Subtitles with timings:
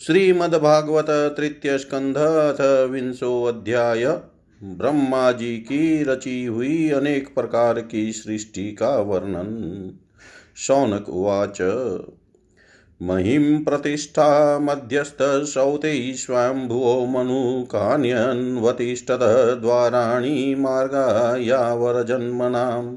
[0.00, 4.20] श्रीमद्भागवत तृतीय स्कंध अथ विंशो अध्याय।
[4.62, 9.90] ब्रह्मा जी की रची हुई अनेक प्रकार की सृष्टि का वर्णन।
[10.56, 11.58] शौनक उवाच,
[13.02, 22.96] महिं प्रतिष्ठा मध्यस्थसौते स्वयंभुवो मनु कान्यन्वतिष्ठत द्वाराणि मार्गायावरजन्मनाम्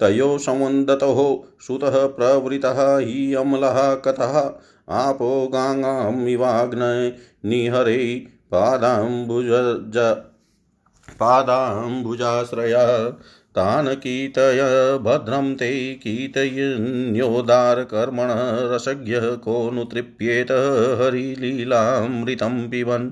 [0.00, 4.52] तयो संवन्दतोः सुतः प्रवृतः हि अम्लः कथः,
[4.88, 7.12] आपो गाङ्गामिवाग्नय
[7.44, 9.48] निहरे पादाम्बुज
[11.20, 12.86] पादाम्बुजाश्रया।
[13.54, 18.28] तान् कीर्तय भद्रं ते कीर्तयन्योदारकर्मण
[18.74, 20.48] रसज्ञः को नु तृप्येत
[21.00, 23.10] हरिलीलामृतं पिबन्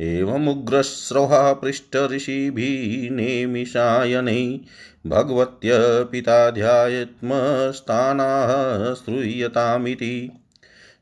[0.00, 4.60] एवमुग्रस्रवः पृष्ठऋषिभिः नेमिषायनै
[5.06, 5.70] भगवत्य
[6.12, 10.32] पिता ध्यायत्मस्थानाः श्रूयतामिति।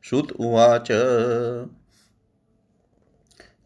[0.05, 0.89] श्रुत उवाच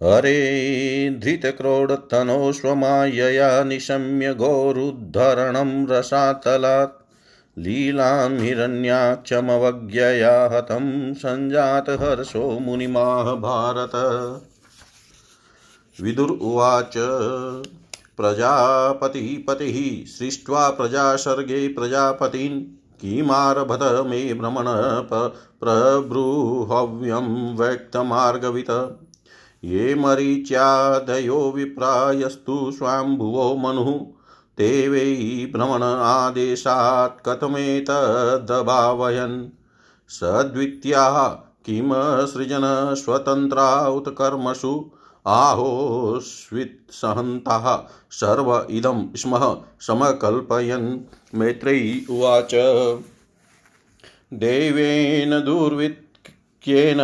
[0.03, 7.03] हरे धृतक्रोडतनोष्वमायया निशम्य गोरुद्धरणं रसातलात्
[7.59, 14.41] लीलां हिरण्याक्षमवज्ञया हतं सञ्जातहर्षो मुनिमाह भारत।
[16.03, 16.95] विदुर उवाच,
[18.17, 22.63] प्रजापतिपतिः सृष्ट्वा प्रजासर्गे प्रजापतीन्,
[23.01, 24.65] किमारभत मे भ्रमण
[25.61, 28.99] प्रब्रूहव्यं व्यक्तमार्गवित।
[29.67, 34.07] ये मरीच्यादयो विप्रायस्तु स्वाम्भुवो मनुः।
[34.59, 39.49] ते वै भ्रमण आदेशात् कथमेतदभावयन्।
[40.09, 44.91] सद्वित्याः किं सृजन स्वतन्त्रा उत कर्मसु
[45.27, 47.79] आहोस्वित्सहन्ताः
[48.11, 50.99] सर्व इदं स्मः समकल्पयन्।
[51.35, 52.55] मैत्रेयी उवाच।
[54.35, 56.06] देवेन दुर्वित्
[56.67, 56.99] क्येन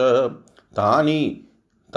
[0.80, 1.42] तानि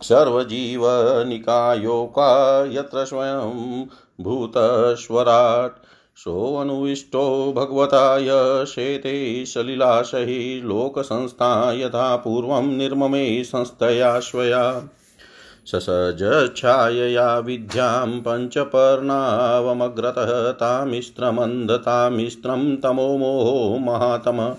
[0.00, 2.28] सर्वजीवनिकायोका
[2.72, 3.86] यत्र स्वयं
[4.24, 5.79] भूतस्वराट्
[6.20, 14.82] सोऽनुविष्टो भगवता यशेते सलिलाशहि लोकसंस्था यथा पूर्वं निर्ममे संस्थया स्वया
[15.66, 24.54] ससजच्छायया विद्यां पञ्चपर्णावमग्रतः तामिस्त्रमन्धतामिस्त्रं तमो मोहो महातम।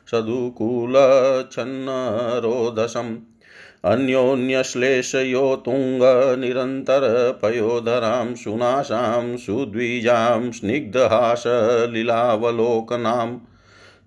[3.86, 13.40] अन्योन्यश्लेषयो तुङ्गनिरन्तरपयोधरां सुनाशां सुद्विजां स्निग्धहासलीलावलोकनाम्।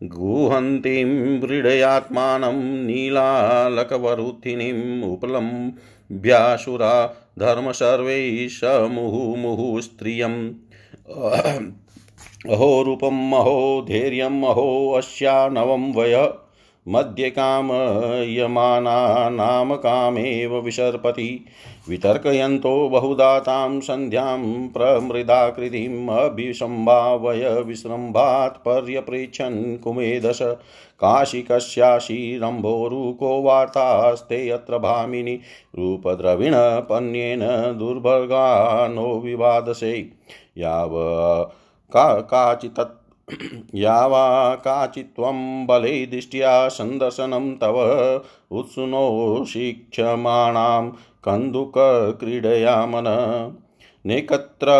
[0.04, 10.52] गुहन्तीं व्रीडयात्मानं नीलालकवरुथिनीम् उपलम्ब्यासुरा धर्म सर्वैः समुहुमुहुः स्त्रियम्
[12.48, 16.32] अहो रूपम्, अहो धैर्यम्, अहो अस्या नवं वय।
[16.88, 21.44] मध्ये कामयमानानां कामेव विसर्पति।
[21.88, 30.38] वितर्कयन्तो बहुधा तां सन्ध्यां प्रमृदाकृतिम्, अभिसम्भावय विसृम्भात् पर्यपृच्छन् कुमेदश।
[31.00, 35.40] काशिकस्याशिरम्भोरुको वार्तास्ते अत्र भामिनि
[35.78, 40.10] रूपद्रविणपन्येन दुर्भगानो विवादसे।
[40.58, 40.90] याव
[41.92, 42.80] का काचित्
[43.74, 47.80] यावा काचित्त्वं बले दृष्ट्या सन्दर्शनं तव
[48.50, 50.90] उत्सुनो शिक्षमाणां
[51.24, 53.04] कन्दुकक्रीडया मन
[54.04, 54.70] नेकत्र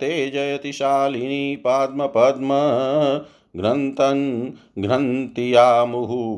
[0.00, 2.48] ते जयति शालिनी पाद्मपद्म
[3.56, 5.84] घ्रन्तन् घ्रन्त्या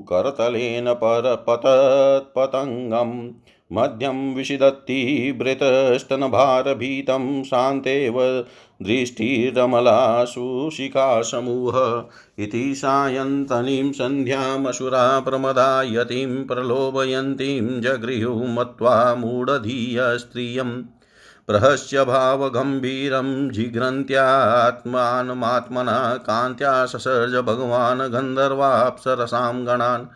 [0.09, 3.31] करतलेन परपतत्पतङ्गम्
[3.73, 8.45] मध्यं विषिदत्ति भृतस्तनभारभीतं शान्तेव
[8.83, 11.75] दृष्टिरमला सुशिखासमूह
[12.43, 20.83] इति सायन्तनीं सन्ध्यामसुरा प्रमदायतीं प्रलोभयन्तीं जगृहुः मत्वा मूढधीयस्त्रियम्
[21.49, 30.07] प्रहस्य भावगम्भीरं जिघ्रन्त्यात्मानमात्मना कान्त्या ससर्ज भगवान् गन्धर्वाप्सरसां गणान्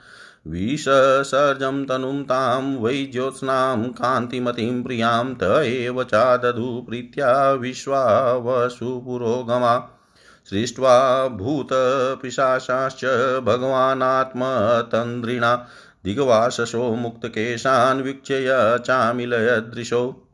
[0.47, 9.89] विससर्जं तनुं तां वै ज्योत्स्नां कान्तिमतीं प्रियाँ त एव चादधु प्रीत्या विश्वावसुपुरोगमा।
[10.51, 13.05] सृष्ट्वा भूतपिशाशाश्च
[13.45, 15.67] भगवानात्मतन्द्रिणा
[16.05, 20.32] दिग्वाससो मुक्तकेशान् वीक्षय चामिलयदृशो।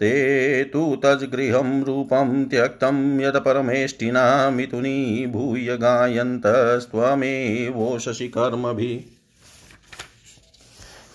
[0.00, 9.20] ते तु तज्गृहं रूपं त्यक्तं यत् परमेष्टिना मिथुनी भूय गायन्तस्त्वमेवोषसि कर्मभिः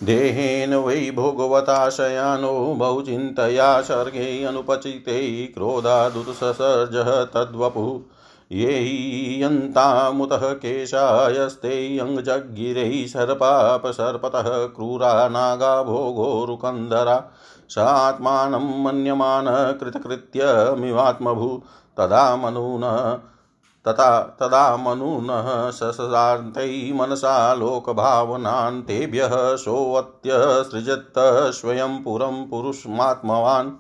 [0.04, 8.00] देहेन वै भोगवताशयानो बहुचिन्तया सर्गे अनुपचिते क्रोधादुत्ससर्जः तद्वपुः।
[8.52, 17.32] ये यन्तामुतः केशायस्ते अङ्गजगिरैः सर्पापसर्पतः क्रूरा नागा भोगोरुकन्धरा
[17.70, 21.64] स आत्मानं मन्यमान कृतकृत्यमिवात्मभू।
[21.98, 23.20] तदा मनून,
[23.88, 33.72] तथा, तदा मनुनः ससान्तै मनसा लोकभावनान् तेभ्यः सोऽत्यसृजत् स्वयं पुरं पुरुषमात्मवान्।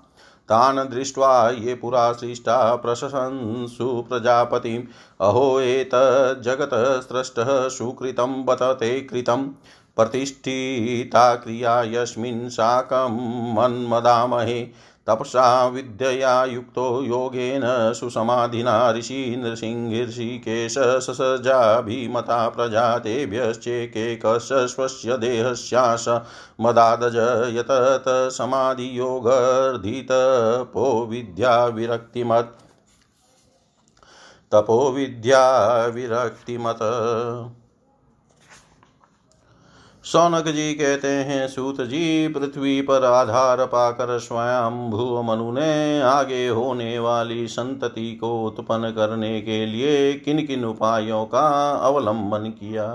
[0.50, 4.84] तान् दृष्ट्वा ये पुरा सृष्टा प्रशंसु प्रजापतिम्।
[5.22, 9.48] अहो एतज्जगतः स्रष्टः सुकृतं बत ते कृतं
[9.96, 14.68] प्रतिष्ठिता क्रिया यस्मिन् साकं मन्मदामहे।
[15.08, 26.22] तपसा विद्यया युक्तो योगेन सुसमाधिना ऋषि नृसिंहर्षिकेश ससजाभिमता प्रजा तेभ्यश्चेकेकश स्वस्य देहस्यास
[26.62, 32.62] मदादज यतत समाधियोगर्धितपो विद्या विरक्तिमत्।
[34.52, 36.80] तपो विद्या विरक्तिमत।
[40.06, 46.48] सौनक जी कहते हैं, सूत जी, पृथ्वी पर आधार पाकर स्वयं भू मनु ने आगे
[46.48, 52.86] होने वाली संतति को उत्पन्न करने के लिए किन किन उपायों का अवलंबन किया?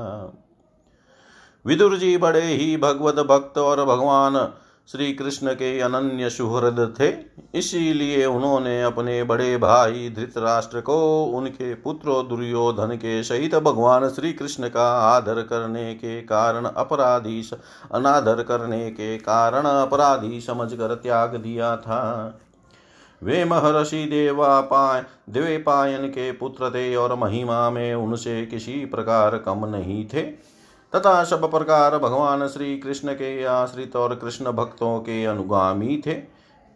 [1.66, 4.52] विदुर जी बड़े ही भगवत भक्त और भगवान
[4.92, 7.12] श्री कृष्ण के अनन्य सुहृद थे।
[7.58, 14.68] इसीलिए उन्होंने अपने बड़े भाई धृतराष्ट्र को, उनके पुत्रो दुर्योधन के सहित भगवान श्री कृष्ण
[14.68, 17.50] का आदर करने के कारण अपराधी
[17.92, 22.38] अनादर करने के कारण अपराधी समझकर त्याग दिया था।
[23.22, 29.66] वे महर्षि देवा पाय देवपायन के पुत्र थे और महिमा में उनसे किसी प्रकार कम
[29.66, 30.49] नहीं थे।
[30.92, 36.14] तथा सब प्रकार भगवान श्री कृष्ण के आश्रित और कृष्ण भक्तों के अनुगामी थे।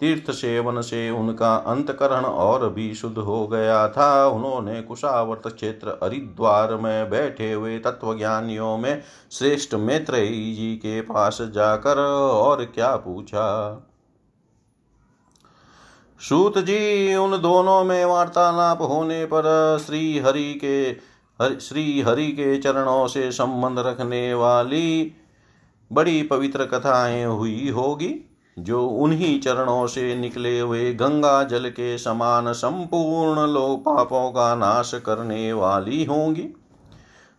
[0.01, 6.75] तीर्थ सेवन से उनका अंतकरण और भी शुद्ध हो गया था। उन्होंने कुशावर्त क्षेत्र हरिद्वार
[6.75, 9.03] में बैठे हुए तत्वज्ञानियों में
[9.33, 13.47] श्रेष्ठ मैत्रेयी जी के पास जाकर और क्या पूछा।
[16.21, 20.93] सूत जी, उन दोनों में वार्तालाप होने पर श्री हरि के
[21.43, 25.13] हरि श्री हरि के चरणों से संबंध रखने वाली
[25.93, 32.53] बड़ी पवित्र कथाएँ हुई होगी, जो उन्हीं चरणों से निकले हुए गंगा जल के समान
[32.53, 36.49] संपूर्ण लोक पापों का नाश करने वाली होंगी।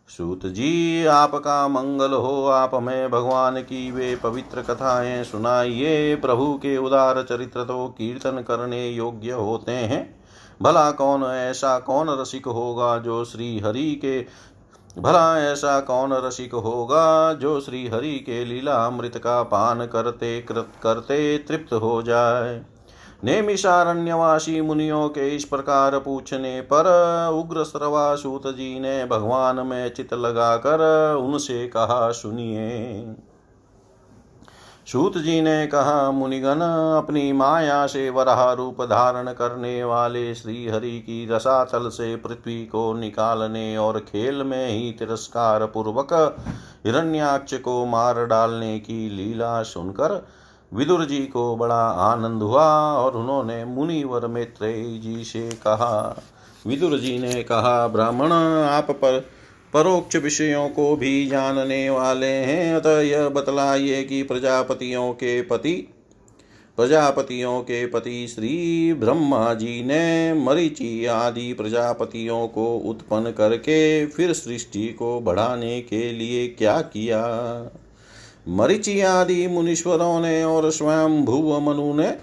[0.07, 6.77] सूत जी, आपका मंगल हो, आप में भगवान की वे पवित्र कथाएँ सुनाइए। प्रभु के
[6.77, 10.14] उदार चरित्र तो कीर्तन करने योग्य होते हैं।
[10.61, 14.19] भला कौन ऐसा कौन रसिक होगा जो श्री हरि के,
[14.97, 20.69] भला ऐसा कौन रसिक होगा जो श्री हरि के लीला अमृत का पान करते, कृत
[20.83, 22.61] करते तृप्त हो जाए।
[23.23, 26.87] नेमिषारण्यवासी मुनियों के इस प्रकार पूछने पर
[27.33, 33.15] उग्र श्रवासूत जी ने भगवान में चित लगाकर उनसे कहा, सुनिए
[34.87, 36.61] सूत जी ने कहा, मुनिगण,
[36.97, 42.93] अपनी माया से वराह रूप धारण करने वाले श्री हरि की रसातल से पृथ्वी को
[42.93, 46.13] निकालने और खेल में ही तिरस्कार पूर्वक
[46.85, 50.25] हिरण्याक्ष को मार डालने की लीला सुनकर
[50.73, 56.23] विदुर जी को बड़ा आनंद हुआ और उन्होंने मुनिवर मैत्रेय जी से कहा,
[56.67, 58.31] विदुर जी ने कहा, ब्राह्मण,
[58.69, 59.25] आप पर
[59.75, 65.73] परोक्ष विषयों को भी जानने वाले हैं। अतः यह बतलाइए कि प्रजापतियों के पति,
[66.77, 74.87] प्रजापतियों के पति श्री ब्रह्मा जी ने मरीचि आदि प्रजापतियों को उत्पन्न करके फिर सृष्टि
[74.87, 77.21] को बढ़ाने के लिए क्या किया?
[78.49, 82.17] मरीचि आदि मुनीश्वरों ने और स्वयं भुव मनु ने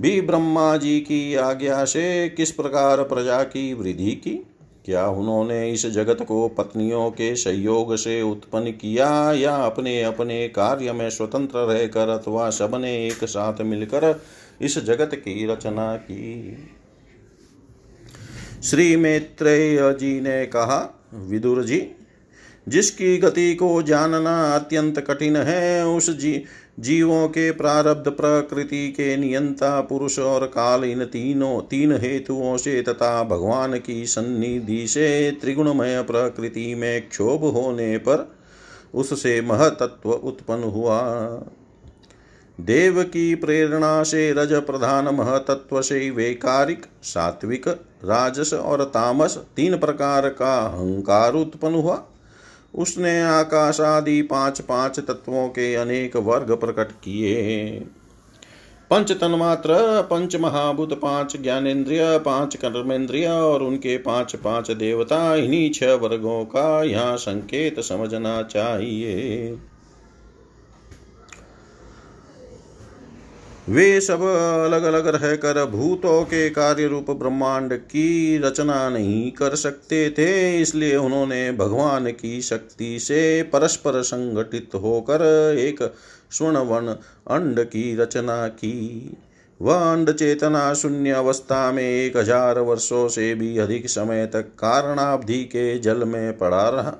[0.00, 4.46] भी ब्रह्मा जी की आज्ञा से किस प्रकार प्रजा की वृद्धि की?
[4.90, 10.92] क्या उन्होंने इस जगत को पत्नियों के सहयोग से उत्पन्न किया या अपने अपने कार्य
[10.92, 14.22] में स्वतंत्र रहकर अथवा सबने एक साथ मिलकर
[14.62, 16.56] इस जगत की रचना की?
[18.62, 21.90] श्री मैत्रेय जी ने कहा, विदुर जी,
[22.68, 26.44] जिसकी गति को जानना अत्यंत कठिन है, उस जी
[26.80, 33.24] जीवों के प्रारब्ध प्रकृति के नियंता पुरुष और काल इन तीनों, तीन हेतुओं से तथा
[33.24, 38.32] भगवान की सन्निधि से त्रिगुणमय प्रकृति में क्षोभ होने पर
[38.94, 41.00] उससे महतत्व उत्पन्न हुआ।
[42.60, 47.68] देव की प्रेरणा से रज प्रधान महतत्व से वैकारिक, सात्विक,
[48.04, 52.06] राजस और तामस तीन प्रकार का अहंकार उत्पन्न हुआ।
[52.74, 57.70] उसने आकाश आदि पाँच पाँच तत्वों के अनेक वर्ग प्रकट किए।
[58.90, 65.92] पंच तन्मात्र पंच महाभूत पाँच ज्ञानेन्द्रिय, पाँच कर्मेंद्रिय और उनके पाँच पाँच देवता, इन्हीं छह
[65.94, 69.58] वर्गों का यहाँ संकेत समझना चाहिए।
[73.70, 74.22] वे सब
[74.64, 80.96] अलग अलग रहकर भूतों के कार्य रूप ब्रह्मांड की रचना नहीं कर सकते थे, इसलिए
[80.96, 85.22] उन्होंने भगवान की शक्ति से परस्पर संगठित होकर
[85.58, 85.82] एक
[86.30, 86.88] स्वर्णवन
[87.30, 89.16] अंड की रचना की।
[89.60, 95.42] वह अंड चेतना शून्य अवस्था में एक हज़ार वर्षों से भी अधिक समय तक कारणाब्धि
[95.44, 96.96] के जल में पड़ा रहा।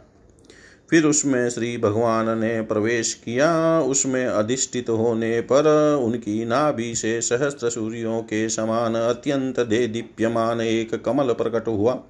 [0.90, 7.70] फिर उसमें श्री भगवान ने प्रवेश किया। उसमें अधिष्ठित होने पर उनकी नाभि से सहस्त्र
[7.70, 12.00] सूर्यों के समान अत्यंत दे दीप्यमान एक कमल प्रकट हुआ।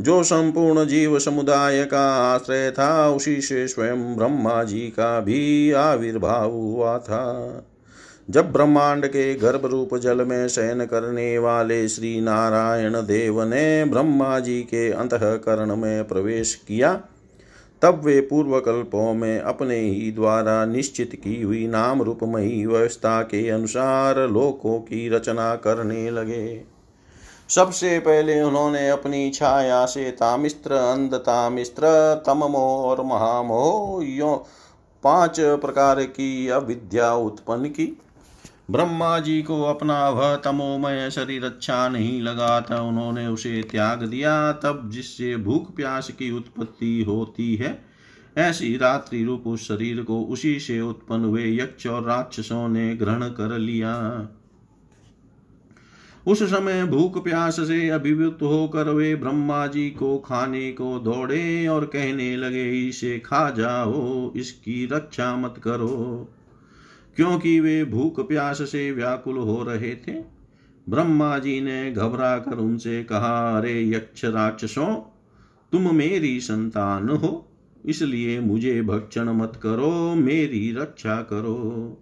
[0.00, 6.50] जो संपूर्ण जीव समुदाय का आश्रय था, उसी से स्वयं ब्रह्मा जी का भी आविर्भाव
[6.50, 7.64] हुआ था।
[8.30, 14.38] जब ब्रह्मांड के गर्भ रूप जल में शयन करने वाले श्री नारायण देव ने ब्रह्मा
[14.38, 17.00] जी के अंतकरण में प्रवेश किया
[17.82, 23.48] तब वे पूर्व कल्पों में अपने ही द्वारा निश्चित की हुई नाम रूपमयी व्यवस्था के
[23.50, 26.64] अनुसार लोकों की रचना करने लगे।
[27.48, 31.86] सबसे पहले उन्होंने अपनी छाया से तामिस्त्र अंध तामिस्त्र
[32.26, 34.34] तममो और महामोह यो
[35.02, 37.86] पाँच प्रकार की अविद्या उत्पन्न की।
[38.70, 44.52] ब्रह्मा जी को अपना वह तमोमय शरीर अच्छा नहीं लगा था। उन्होंने उसे त्याग दिया।
[44.52, 47.84] तब जिससे भूख प्यास की उत्पत्ति होती है,
[48.38, 53.28] ऐसी रात्रि रूप उस शरीर को उसी से उत्पन्न हुए यक्ष और राक्षसों ने ग्रहण
[53.28, 54.28] कर लिया।
[56.26, 61.84] उस समय भूख प्यास से अभिव्यक्त होकर वे ब्रह्मा जी को खाने को दौड़े और
[61.84, 66.34] कहने लगे, इसे खा जाओ, इसकी रक्षा मत करो।
[67.18, 70.12] क्योंकि वे भूख प्यास से व्याकुल हो रहे थे।
[70.88, 74.94] ब्रह्मा जी ने घबरा कर उनसे कहा, अरे यक्ष राक्षसों,
[75.72, 77.48] तुम मेरी संतान हो,
[77.86, 81.98] इसलिए मुझे भक्षण मत करो, मेरी रक्षा करो।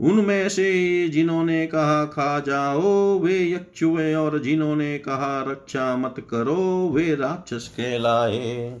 [0.00, 6.90] उनमें से जिन्होंने कहा, खा जाओ, वे यक्ष हुए और जिन्होंने कहा, रक्षा मत करो,
[6.94, 8.80] वे राक्षस कहलाए।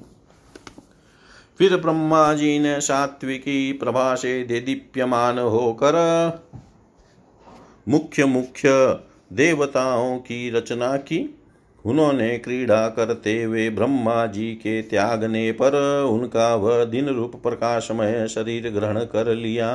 [1.60, 5.96] फिर ब्रह्मा जी ने सात्विकी प्रभा से दीप्यमान होकर
[7.88, 8.70] मुख्य मुख्य
[9.32, 11.18] देवताओं की रचना की।
[11.84, 15.76] उन्होंने क्रीड़ा करते हुए ब्रह्मा जी के त्यागने पर
[16.10, 19.70] उनका वह दिन रूप प्रकाशमय शरीर ग्रहण कर लिया।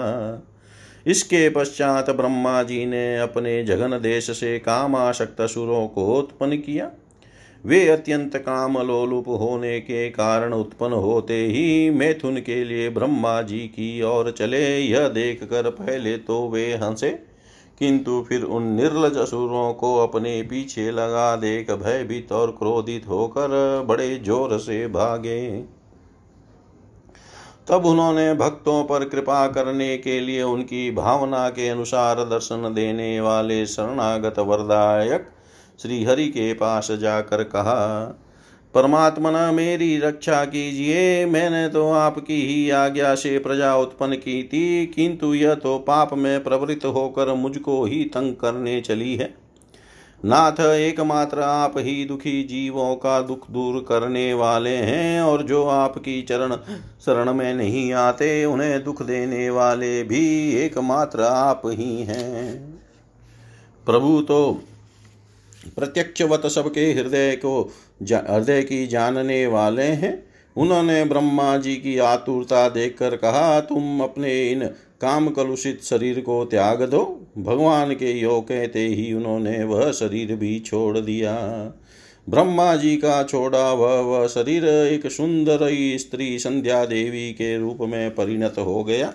[1.07, 6.89] इसके पश्चात ब्रह्मा जी ने अपने जगन देश से कामाशक्त सुरों को उत्पन्न किया।
[7.67, 13.59] वे अत्यंत काम लोलुप होने के कारण उत्पन्न होते ही मैथुन के लिए ब्रह्मा जी
[13.69, 17.09] की ओर चले। यह देख कर पहले तो वे हंसे,
[17.79, 24.15] किंतु फिर उन निर्लज असुरों को अपने पीछे लगा देख भयभीत और क्रोधित होकर बड़े
[24.17, 25.45] ज़ोर से भागे।
[27.67, 33.65] तब उन्होंने भक्तों पर कृपा करने के लिए उनकी भावना के अनुसार दर्शन देने वाले
[33.67, 35.29] शरणागत वरदायक
[35.81, 38.05] श्री हरि के पास जाकर कहा,
[38.73, 45.33] परमात्मना मेरी रक्षा कीजिए, मैंने तो आपकी ही आज्ञा से प्रजा उत्पन्न की थी, किंतु
[45.33, 49.33] यह तो पाप में प्रवृत्त होकर मुझको ही तंग करने चली है।
[50.25, 56.21] नाथ, एकमात्र आप ही दुखी जीवों का दुख दूर करने वाले हैं, और जो आपकी
[56.21, 56.55] चरण,
[57.05, 62.77] शरण में नहीं आते, उन्हें दुख देने वाले भी एकमात्र आप ही हैं।
[63.85, 64.61] प्रभु तो
[65.75, 67.61] प्रत्यक्षवत सबके हृदय को
[68.03, 74.65] हृदय की जानने वाले हैं। उन्होंने ब्रह्मा जी की आतुरता देखकर कहा, तुम अपने इन
[75.01, 80.59] काम कलुषित शरीर को त्याग दो। भगवान के यो कहते ही उन्होंने वह शरीर भी
[80.59, 81.33] छोड़ दिया।
[82.29, 85.59] ब्रह्मा जी का छोड़ा वह वह शरीर एक सुंदर
[85.97, 89.13] स्त्री संध्या देवी के रूप में परिणत हो गया।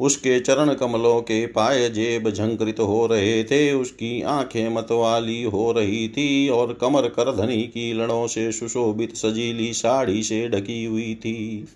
[0.00, 6.08] उसके चरण कमलों के पाए जेब झंकृत हो रहे थे, उसकी आँखें मतवाली हो रही
[6.08, 11.68] थी और कमर करधनी की लड़ों से सुशोभित सजीली साड़ी से ढकी हुई थी।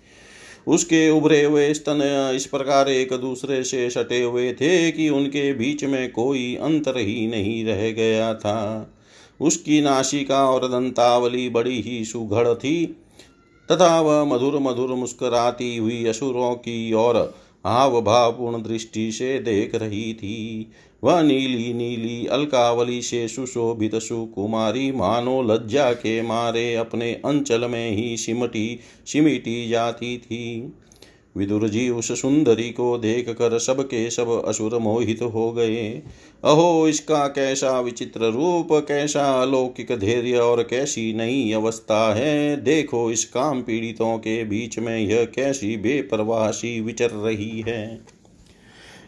[0.67, 5.83] उसके उभरे हुए स्तन इस प्रकार एक दूसरे से सटे हुए थे कि उनके बीच
[5.83, 8.89] में कोई अंतर ही नहीं रह गया था।
[9.41, 12.85] उसकी नासिका और दंतावली बड़ी ही सुघड़ थी,
[13.69, 20.13] तथा वह मधुर मधुर मुस्कुराती हुई असुरों की और हाव भावपूर्ण दृष्टि से देख रही
[20.13, 20.71] थी
[21.03, 28.17] वह नीली नीली अलकावली से सुशोभित सुकुमारी मानो लज्जा के मारे अपने अंचल में ही
[28.17, 30.73] सिमटी सिमिटी जाती थी
[31.35, 35.87] विदुर जी उस सुंदरी को देख कर सब के सब असुर मोहित हो गए।
[36.43, 43.25] अहो, इसका कैसा विचित्र रूप, कैसा अलौकिक धैर्य और कैसी नई अवस्था है। देखो, इस
[43.25, 48.01] काम पीड़ितों के बीच में यह कैसी बेपरवासी विचर रही है।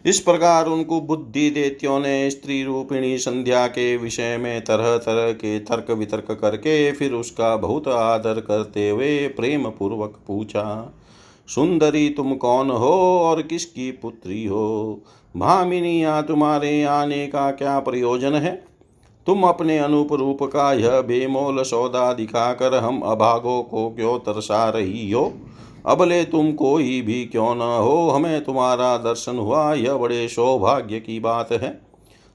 [0.06, 5.60] इस प्रकार उनको बुद्धि देत्यों ने स्त्री रूपिणी संध्या के विषय में तरह तरह के
[5.60, 10.94] तर्क वितर्क करके फिर उसका बहुत आदर करते हुए प्रेम पूर्वक पूछा
[11.56, 15.02] सुंदरी तुम कौन हो और किसकी पुत्री हो?
[15.38, 18.64] भामिनी, यहाँ तुम्हारे आने का क्या प्रयोजन है?
[19.26, 25.12] तुम अपने अनुप रूप का यह बेमोल सौदा दिखाकर हम अभागों को क्यों तरसा रही
[25.12, 25.34] हो?
[25.86, 31.20] अबले तुम कोई भी क्यों न हो, हमें तुम्हारा दर्शन हुआ, यह बड़े सौभाग्य की
[31.20, 31.82] बात है।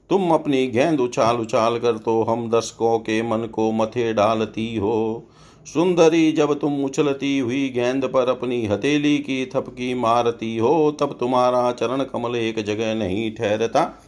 [0.09, 5.23] तुम अपनी गेंद उछाल उछाल कर तो हम दर्शकों के मन को मथे डालती हो।
[5.73, 11.71] सुंदरी जब तुम उछलती हुई गेंद पर अपनी हथेली की थपकी मारती हो, तब तुम्हारा
[11.71, 14.03] चरण कमल एक जगह नहीं ठहरता।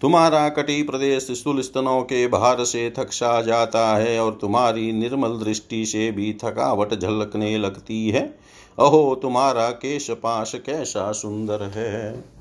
[0.00, 5.86] तुम्हारा कटी प्रदेश स्थूल स्तनों के भार से थकसा जाता है और तुम्हारी निर्मल दृष्टि
[5.86, 8.38] से भी थकावट झलकने लगती है।
[8.78, 12.35] अहो, तुम्हारा केश पाश कैसा सुंदर है।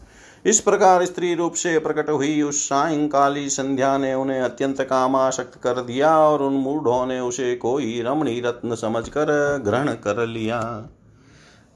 [0.45, 5.81] इस प्रकार स्त्री रूप से प्रकट हुई उस सायंकाली संध्या ने उन्हें अत्यंत कामाशक्त कर
[5.81, 9.31] दिया और उन मूढ़ों ने उसे कोई रमणी रत्न समझकर
[9.65, 10.59] ग्रहण कर लिया।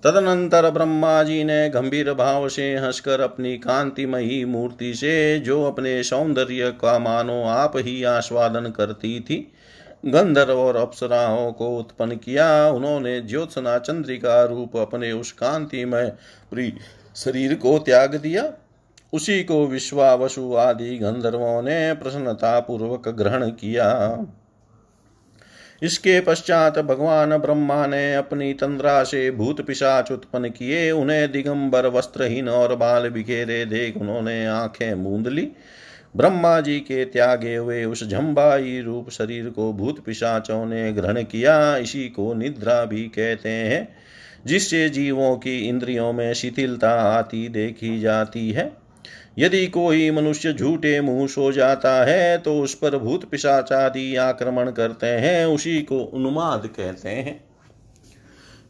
[0.03, 6.71] तदनंतर ब्रह्मा जी ने गंभीर भाव से हंसकर अपनी कांतिमयी मूर्ति से, जो अपने सौंदर्य
[6.71, 9.51] का मानो आप ही आस्वादन करती थी,
[10.05, 16.13] गंधर्व और अप्सराओं को उत्पन्न किया। उन्होंने ज्योत्सना चंद्रिका रूप अपने उस कांतिमय
[16.51, 16.71] प्रिय
[17.15, 18.54] शरीर को त्याग दिया,
[19.13, 24.19] उसी को विश्वावसु आदि गंधर्वों ने प्रसन्नता पूर्वक ग्रहण किया।
[25.82, 32.50] इसके पश्चात भगवान ब्रह्मा ने अपनी तंद्रा से भूत पिशाच उत्पन्न किए, उन्हें दिगंबर, वस्त्रहीन
[32.50, 35.52] और बाल बिखेरे देख उन्होंने आँखें मूंद ली।
[36.15, 41.78] ब्रह्मा जी के त्यागे हुए उस झम्बाई रूप शरीर को भूत पिशाचों ने ग्रहण किया,
[41.78, 43.95] इसी को निद्रा भी कहते हैं।
[44.45, 48.71] जिससे जीवों की इंद्रियों में शिथिलता आती देखी जाती है।
[49.39, 54.71] यदि कोई मनुष्य झूठे मुँह सो जाता है तो उस पर भूत पिशाच आदि आक्रमण
[54.71, 57.39] करते हैं, उसी को उन्माद कहते हैं।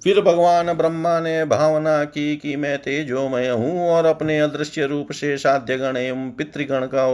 [0.03, 5.37] फिर भगवान ब्रह्मा ने भावना की कि मैं तेजोमय हूँ और अपने अदृश्य रूप से
[5.37, 7.07] साध्य गण एवं पितृगण का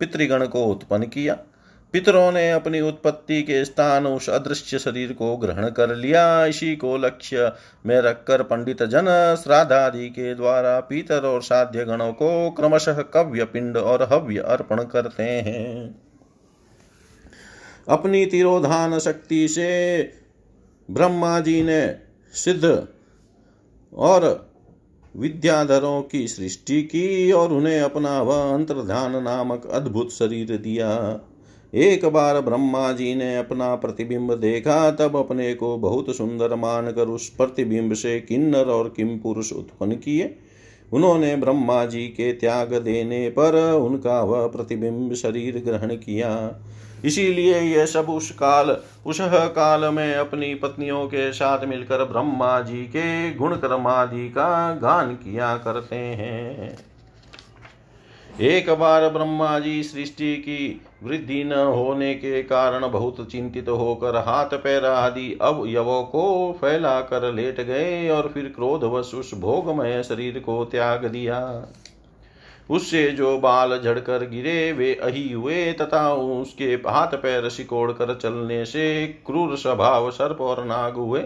[0.00, 1.36] पितृगण को उत्पन्न किया।
[1.92, 6.96] पितरों ने अपनी उत्पत्ति के स्थान उस अदृश्य शरीर को ग्रहण कर लिया। इसी को
[6.96, 7.52] लक्ष्य
[7.86, 13.76] में रखकर पंडित जन श्राद्धादि के द्वारा पितर और साध्य गणों को क्रमशः कव्य, पिंड
[13.76, 16.00] और हव्य अर्पण करते हैं।
[17.88, 20.02] अपनी तिरोधान शक्ति से
[20.90, 21.96] ब्रह्मा जी ने
[22.34, 22.88] सिद्ध
[23.92, 24.50] और
[25.16, 31.20] विद्याधरों की सृष्टि की और उन्हें अपना वह अंतर्धान नामक अद्भुत शरीर दिया।
[31.74, 37.28] एक बार ब्रह्मा जी ने अपना प्रतिबिंब देखा, तब अपने को बहुत सुंदर मानकर उस
[37.28, 40.34] प्रतिबिंब से किन्नर और किम पुरुष उत्पन्न किए।
[40.92, 46.60] उन्होंने ब्रह्मा जी के त्याग देने पर उनका वह प्रतिबिंब शरीर ग्रहण किया।
[47.04, 48.76] इसीलिए यह सब उस काल
[49.06, 55.14] उस काल में अपनी पत्नियों के साथ मिलकर ब्रह्मा जी के गुण कर्मादि का गान
[55.14, 56.76] किया करते हैं।
[58.40, 64.46] एक बार ब्रह्मा जी सृष्टि की वृद्धि न होने के कारण बहुत चिंतित होकर हाथ
[64.46, 70.38] पैर आदि अवयवों को फैला कर लेट गए और फिर क्रोध क्रोधवश उस भोगमय शरीर
[70.38, 71.66] को त्याग दिया।
[72.70, 78.64] उससे जो बाल झड़कर गिरे, वे अही हुए तथा उसके हाथ पैर सिकोड़ कर चलने
[78.64, 81.24] से क्रूर स्वभाव सर्प और नाग हुए,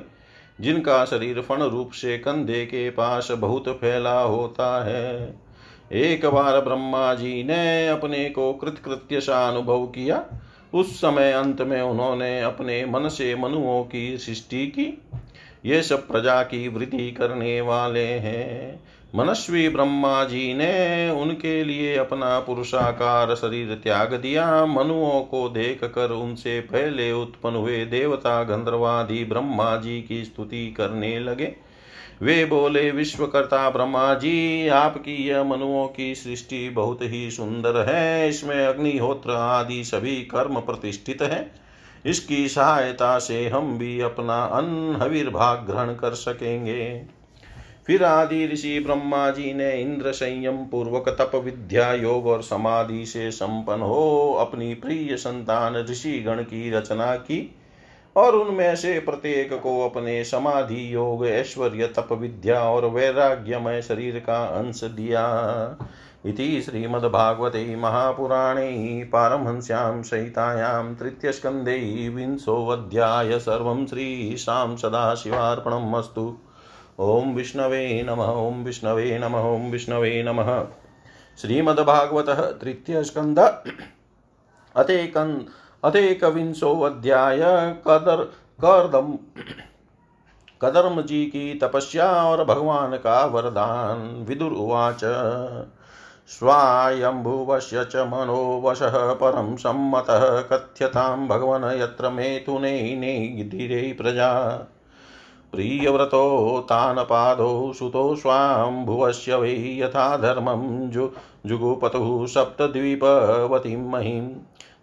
[0.60, 5.41] जिनका शरीर फण रूप से कंधे के पास बहुत फैला होता है।
[5.92, 10.24] एक बार ब्रह्मा जी ने अपने को कृतकृत्य सा अनुभव किया।
[10.74, 15.02] उस समय अंत में उन्होंने अपने मन से मनुओं की सृष्टि की।
[15.66, 18.80] ये सब प्रजा की वृद्धि करने वाले हैं।
[19.16, 26.10] मनस्वी ब्रह्मा जी ने उनके लिए अपना पुरुषाकार शरीर त्याग दिया। मनुओं को देख कर
[26.10, 31.71] उनसे पहले उत्पन्न हुए देवता गंधर्वादि ब्रह्मा जी की स्तुति करने लगे।
[32.22, 38.66] वे बोले, विश्वकर्ता ब्रह्मा जी, आपकी यह मनुओं की सृष्टि बहुत ही सुंदर है। इसमें
[38.66, 41.54] अग्निहोत्र आदि सभी कर्म प्रतिष्ठित है।
[42.06, 47.02] इसकी सहायता से हम भी अपना अन्न भाग ग्रहण कर सकेंगे।
[47.86, 53.30] फिर आदि ऋषि ब्रह्मा जी ने इंद्र संयम पूर्वक तप विद्या योग और समाधि से
[53.30, 57.54] संपन्न हो अपनी प्रिय संतान ऋषि गण की रचना की।
[58.16, 64.44] और उनमें से प्रत्येक को अपने समाधि योग, ऐश्वर्य, तप विद्या और वैराग्यमय शरीर का
[64.44, 65.24] अंश दिया।
[66.26, 68.70] इति श्रीमद्भागवते महापुराणे
[69.12, 76.36] पारमहंस्यां सहितायां तृतीयस्कन्धे विंशोऽध्याय सर्वं श्रीशां सदाशिवार्पणम् अस्तु।
[77.00, 80.64] ॐ विष्णवे नमः, ॐ विष्णवे नमः, ॐ विष्णवे नमः।
[81.38, 83.38] श्रीमद्भागवतः तृतीयस्कन्द
[84.76, 85.34] अतेकन्
[85.84, 87.38] अतेकविंशोऽध्याय
[87.86, 88.16] कदर
[88.64, 89.18] कर्दम
[90.62, 95.00] कदर्म जी की तपस्या और भगवान का वरदान। विदुर उवाच
[96.28, 102.08] स्वायम्भुवस्य च मनोवशः परं सम्मतः कथ्यतां भगवन् यत्र
[103.48, 104.32] धीरे प्रजा।
[105.52, 111.10] प्रियव्रतो तानपादौ सुतो स्वाम्भुवस्य वै यथा धर्मं जु,
[111.46, 114.30] जुगुपतुः सप्तद्वीपवतीं महीं।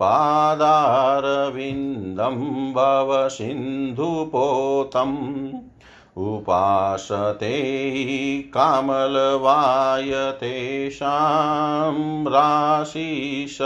[0.00, 2.38] पादारविन्दं
[2.72, 5.14] भवसिन्धुपोतम्
[6.16, 7.62] उपासते
[8.42, 11.94] कामलवाय तेषां
[12.26, 13.58] राशिष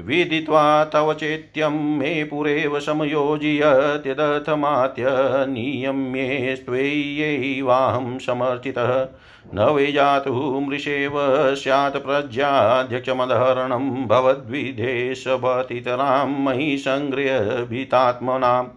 [0.00, 5.06] विदित्वा तव चेत्यं मे पुरेव समयोजयत्यदर्थमात्य
[5.48, 9.08] नियम्येष्त्वय्यैवाहं समर्चितः
[9.54, 11.12] न वै जातु मृषेव
[11.54, 18.68] स्यात् प्रज्याध्यक्षमधरणं भवद्विधेशपतितरां मयि सङ्गृहभीतात्मनाम्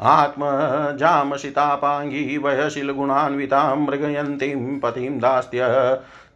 [0.00, 5.64] आत्मजामसितापाङ्गी वयशिलगुणान्वितां मृगयन्तीं पतिं दास्त्य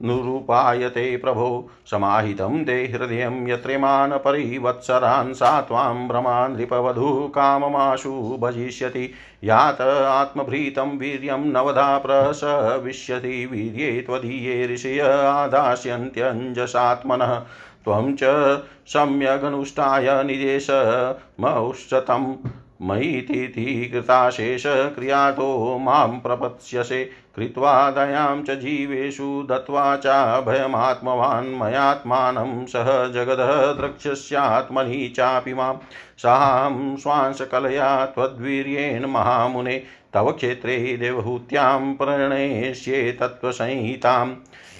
[0.02, 10.98] नुरूपायते प्रभो। समाहितं ते हृदयं यत्रेमान् परिवत्सरान् सा त्वां भ्रमान् नृपवधू काममाशु भजिष्यति। यात आत्मभृतं
[10.98, 17.42] वीर्यं नवधा प्रसविष्यति। वीर्ये त्वदीये ऋषय आदास्यन्त्यञ्जसात्मनः।
[17.85, 22.35] त्वं च सम्यगनुष्ठाय निदेशमौषतम्
[22.82, 35.55] मयि कृताशेषक्रियातो माँ प्रपत्स्यसे। कृत्वा दयां च जीवेषु दत्त्वा चाभयमात्मवान् मयात्मानं सह जगदः द्रक्ष्यस्यात्मनि चापि
[35.55, 35.81] माँ
[36.18, 39.83] सां स्वांशकलया त्वद्वीर्येण महामुने,
[40.14, 44.27] तव क्षेत्रे देवहूत्यां प्रणेष्ये तत्त्वसंहितां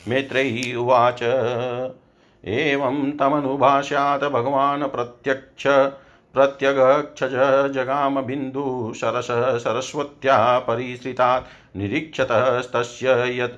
[0.09, 1.23] मैत्रेयी उवाच,
[2.45, 5.67] एवं तमनुभाष्यात् भगवान् प्रत्यक्ष
[6.37, 7.35] प्रत्यगक्षज
[7.75, 9.27] जगाम बिन्दुशरस
[9.63, 13.09] सरस्वत्या परिश्रितात् निरीक्षतस्तस्य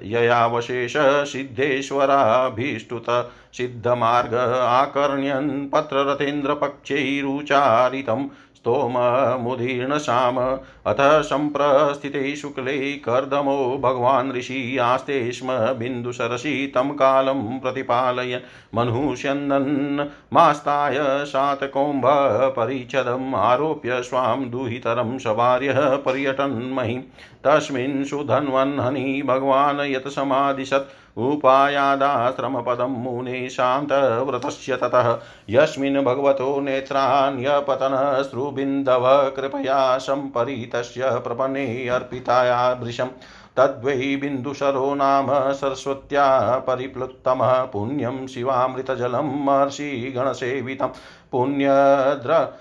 [0.05, 0.97] ययावशेष
[1.33, 3.07] सिद्धेश्वराभीष्टुत
[3.55, 8.27] सिद्धमार्ग आकर्ण्यन् पत्ररथेन्द्रपक्षैरुचारितं
[8.69, 21.27] स्तोममुदीर्णशाम अथ सम्प्रस्थिते शुक्ले कर्दमो भगवान् ऋषि आस्ते स्म बिन्दुसरसि तं कालं प्रतिपालयन् मनुष्यन्दन् मास्ताय
[21.27, 27.03] शातकौम्भपरिच्छदम् आरोप्य स्वां दुहितरं सवार्यः पर्यटन्महिं।
[27.45, 41.89] तस्मिन् सुधन्वन्हनि भगवान् यत् समादिशत् उपायादाश्रमपदं मुने शान्तव्रतस्य ततः। यस्मिन् भगवतो नेत्रान्यपतनश्रुबिन्दव कृपया सम्परीतस्य प्रपन्ने
[41.89, 43.09] अर्पिताया भृशम्
[43.57, 50.89] तद्वै बिन्दुशरो नाम सरस्वत्या परिप्लुत्तमः। पुण्यं शिवामृतजलं महर्षिगणसेवितं।
[51.33, 52.59] पुण्यद्र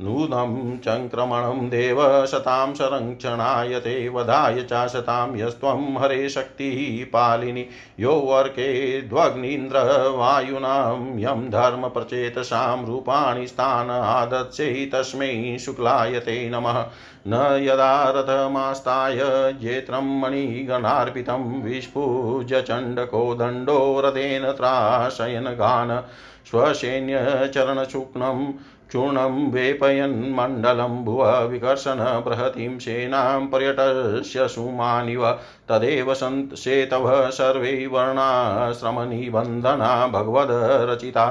[0.00, 7.66] नूनं चङ्क्रमणं देव शतां संरक्षणाय ते वधाय च शतां यस्त्वं हरे शक्तिः पालिनि।
[8.00, 16.86] यो वर्के ध्वग्नीन्द्रवायुनां यं धर्मप्रचेतसां रूपाणि स्थान आदत्स्यै तस्मै शुक्लाय ते नमः।
[17.28, 19.18] न यदा रथमास्ताय
[19.52, 26.02] जेत्रं मणिगणार्पितं विस्फुजचण्डको दण्डो रथेन त्राशयनगान।
[26.50, 28.52] स्वसैन्यचरणशुक्नं
[28.92, 35.30] चूर्णं वेपयन्मण्डलं भुव विकर्षण बृहतीं सेनां पर्यटस्य सुमानिव
[35.68, 41.26] तदेव सन्त सेतवः सर्वे वर्णाश्रमनिबन्धना भगवद्रचिता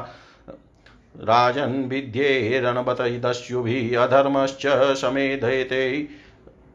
[1.30, 4.64] राजन् विद्येरणबतदस्युभिः अधर्मश्च
[5.02, 6.08] समेधेते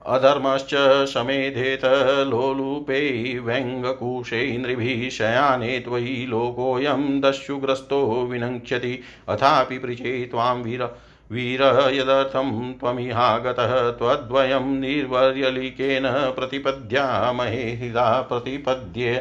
[0.07, 0.71] अधर्मश्च
[1.09, 1.85] समेधेत
[2.29, 3.01] लोलुपै
[3.45, 8.01] व्यङ्गकुशै नृभिः शयाने त्वयि लोकोऽयं दस्युग्रस्तो
[8.31, 8.95] विनङ्क्ष्यति।
[9.29, 10.83] अथापि पृचे त्वां वीर
[11.33, 16.05] वीर यदर्थं त्वमिहागतः त्वद्वयं निर्वर्यलिकेन
[16.37, 19.15] प्रतिपद्यामहे हिला प्रतिपद्ये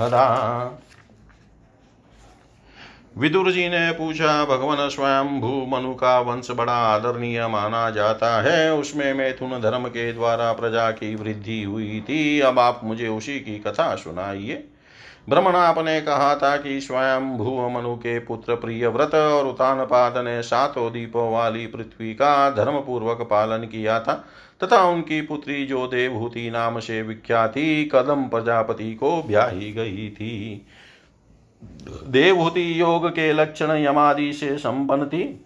[0.00, 0.26] हदा।
[3.18, 8.72] विदुर जी ने पूछा, भगवान स्वयं भू मनु का वंश बड़ा आदरणीय माना जाता है।
[8.74, 13.58] उसमें मैथुन धर्म के द्वारा प्रजा की वृद्धि हुई थी। अब आप मुझे उसी की
[13.58, 14.64] कथा सुनाइए।
[15.28, 20.18] ब्रह्मणाप ने कहा था कि स्वयं भू मनु के पुत्र प्रिय व्रत और उतान पाद
[20.18, 24.24] ने सातों दीपों वाली पृथ्वी का धर्म पूर्वक पालन किया था
[24.62, 30.66] तथा उनकी पुत्री जो देवहूति नाम से विख्याति कदम प्रजापति को ब्याही गई थी।
[32.08, 35.40] देवहूति योग के लक्षण यमादि से संपन्न थी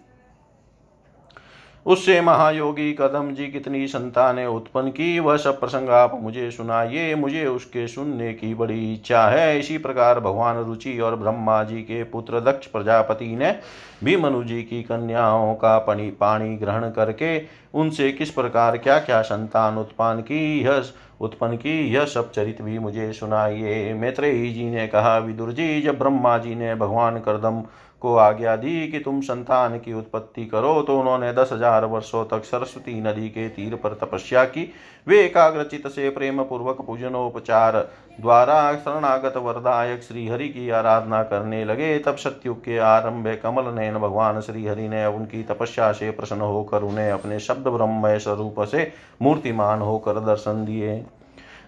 [1.85, 7.45] उससे महायोगी कदम जी कितनी संतानें उत्पन्न की, वह सब प्रसंग आप मुझे सुनाइए, मुझे
[7.45, 12.41] उसके सुनने की बड़ी इच्छा है। इसी प्रकार भगवान रुचि और ब्रह्मा जी के पुत्र
[12.41, 13.55] दक्ष प्रजापति ने
[14.03, 17.41] भी मनु जी की कन्याओं का पानी पानी ग्रहण करके
[17.73, 20.81] उनसे किस प्रकार क्या क्या संतान उत्पन्न की, यह
[21.21, 25.99] उत्पन्न की। यह सब चरित भी मुझे सुनाइए। मैत्रेयी जी ने कहा, विदुर जी, जब
[25.99, 27.63] ब्रह्मा जी ने भगवान करदम
[28.01, 32.43] को आज्ञा दी कि तुम संतान की उत्पत्ति करो। तो उन्होंने दस हज़ार वर्षों तक
[32.45, 34.71] सरस्वती नदी के तीर पर तपस्या की।
[35.07, 37.77] वे एकाग्रचित से प्रेम पूर्वक पूजनोपचार
[38.19, 44.41] द्वारा शरणागत वरदायक श्रीहरि की आराधना करने लगे। तब सत्युग के आरंभ कमल नयन भगवान
[44.41, 48.91] श्रीहरि ने उनकी तपस्या से प्रसन्न होकर उन्हें अपने शब्द ब्रह्म स्वरूप से
[49.21, 50.97] मूर्तिमान होकर दर्शन दिए।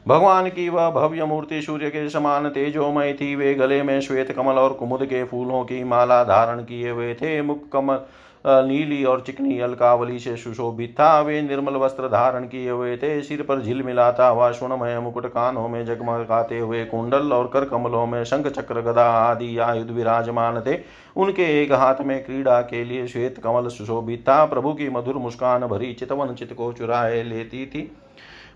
[0.07, 4.53] भगवान की वह भव्य मूर्ति सूर्य के समान तेजोमय थी। वे गले में श्वेत कमल
[4.53, 7.99] और कुमुद के फूलों की माला धारण किए हुए थे। मुख कमल
[8.45, 13.41] नीली और चिकनी अलकावली से सुशोभित था। वे निर्मल वस्त्र धारण किए हुए थे। सिर
[13.41, 18.23] पर झिल मिलाता हुआ स्वर्णमय मुकुट कानों में जगमगाते हुए कुंडल और कर कमलों में
[18.23, 20.79] शंख चक्र गदा आदि आयुध विराजमान थे।
[21.15, 25.67] उनके एक हाथ में क्रीड़ा के लिए श्वेत कमल सुशोभित था। प्रभु की मधुर मुस्कान
[25.67, 27.91] भरी चितवन चित को चुराए लेती थी।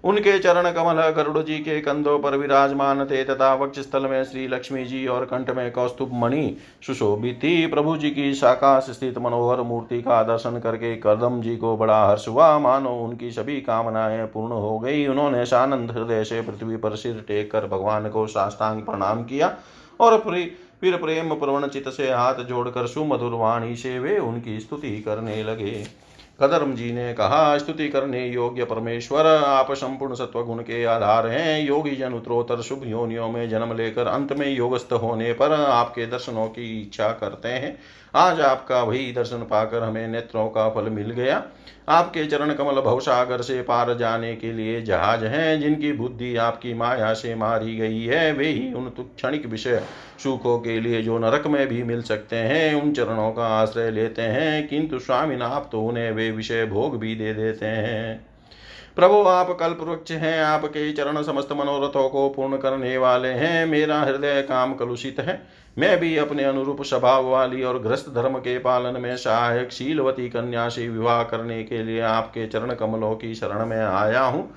[0.06, 4.47] उनके चरण कमल गरुड़ जी के कंधों पर विराजमान थे, तथा वक्ष स्थल में श्री
[4.47, 9.62] लक्ष्मी जी और कंठ में कौस्तुभ मणि सुशोभित थी। प्रभु जी की साकाश स्थित मनोहर
[9.62, 14.53] मूर्ति का दर्शन करके कदम जी को बड़ा हर्ष हुआ। मानो उनकी सभी कामनाएँ पूर्ण
[14.53, 19.24] हो गई। उन्होंने सानंद हृदय से पृथ्वी पर सिर टेक कर भगवान को साष्टांग प्रणाम
[19.24, 19.53] किया
[19.99, 20.18] और
[20.82, 25.72] फिर प्रेम प्रवण चित से हाथ जोड़कर सुमधुर वाणी से वे उनकी स्तुति करने लगे।
[26.39, 31.65] कदर्म जी ने कहा, स्तुति करने योग्य परमेश्वर, आप संपूर्ण सत्व गुण के आधार हैं।
[31.65, 36.47] योगी जन उत्तरोत्तर शुभ योनियों में जन्म लेकर अंत में योगस्थ होने पर आपके दर्शनों
[36.47, 37.77] की इच्छा करते हैं।
[38.16, 41.43] आज आपका वही दर्शन पाकर हमें नेत्रों का फल मिल गया।
[41.89, 47.13] आपके चरण कमल भवसागर से पार जाने के लिए जहाज़ हैं, जिनकी बुद्धि आपकी माया
[47.13, 49.84] से मारी गई है, वे ही उन क्षणिक विषय
[50.24, 54.22] सुखों के लिए जो नरक में भी मिल सकते हैं, उन चरणों का आश्रय लेते
[54.22, 58.34] हैं, किंतु स्वामी आप तो उन्हें वे विषय भोग भी दे देते हैं।
[58.95, 63.99] प्रभु, आप कल्प वृक्ष हैं, आपके चरण समस्त मनोरथों को पूर्ण करने वाले हैं। मेरा
[64.01, 69.01] हृदय काम कलुषित है। मैं भी अपने अनुरूप स्वभाव वाली और ग्रस्त धर्म के पालन
[69.01, 73.77] में सहायक, शीलवती कन्या से विवाह करने के लिए आपके चरण कमलों की शरण में
[73.77, 74.49] आया हूँ।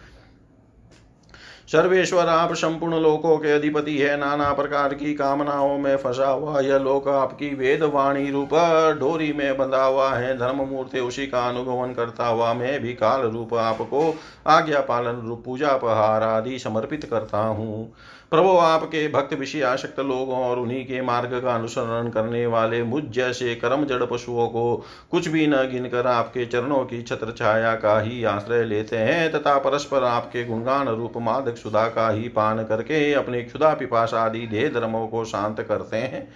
[1.69, 6.79] सर्वेश्वर आप संपूर्ण लोकों के अधिपति है। नाना प्रकार की कामनाओं में फंसा हुआ यह
[6.79, 8.55] लोक आपकी वेद वाणी रूप
[9.01, 13.27] डोरी में बंधा हुआ है। धर्म मूर्ति उसी का अनुगमन करता हुआ मैं भी काल
[13.27, 14.15] रूप आपको
[14.47, 17.93] आज्ञा पालन रूप पूजा पहार आदि समर्पित करता हूँ।
[18.33, 23.03] प्रभु आपके भक्त विषय आशक्त लोगों और उन्हीं के मार्ग का अनुसरण करने वाले मुझ
[23.05, 27.99] जैसे कर्म जड़ पशुओं को कुछ भी न गिनकर आपके चरणों की छत्र छाया का
[28.01, 33.13] ही आश्रय लेते हैं, तथा परस्पर आपके गुणगान रूप मादक सुधा का ही पान करके
[33.13, 36.29] अपने क्षुदा पिपाश आदि देह धर्मों को शांत करते हैं।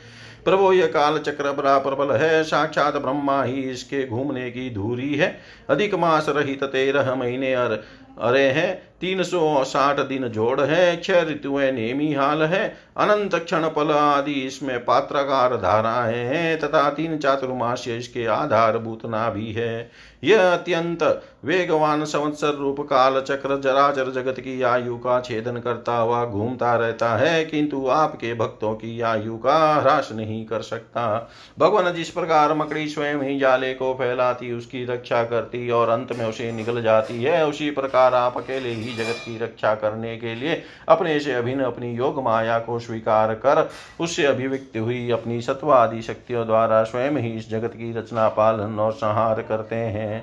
[0.45, 5.39] प्रभो, यह काल चक्र बड़ा प्रबल है, साक्षात ब्रह्मा ही इसके घूमने की धूरी है।
[5.71, 7.83] अधिक मास रहित तेरह महीने और
[8.21, 12.63] अरे हैं तीन सौ साठ दिन जोड़ है छह ऋतुएँ नेमी हाल है।
[12.97, 19.91] अनंत क्षण पल आदि इसमें पात्रकार धाराएँ हैं, तथा तीन चातुर्मास्य इसके आधारभूत भी है।
[20.23, 21.03] यह अत्यंत
[21.45, 27.09] वेगवान संवत्सर रूप काल चक्र जराचर जगत की आयु का छेदन करता हुआ घूमता रहता
[27.17, 32.89] है, किंतु आपके भक्तों की आयु का ह्रास नहीं कर सकता। भगवान जिस प्रकार मकड़ी
[32.89, 37.47] स्वयं ही जाले को फैलाती, उसकी रक्षा करती और अंत में उसे निकल जाती है,
[37.47, 41.93] उसी प्रकार आप अकेले ही जगत की रक्षा करने के लिए अपने से अभिन्न अपनी
[41.95, 43.69] योग माया को स्वीकार कर
[44.01, 48.93] उससे अभिव्यक्त हुई अपनी सत्वादि शक्तियों द्वारा स्वयं ही इस जगत की रचना, पालन और
[48.93, 50.23] संहार करते हैं।